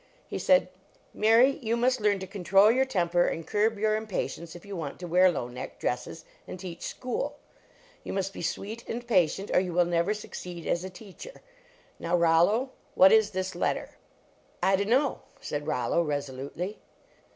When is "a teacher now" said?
10.83-12.17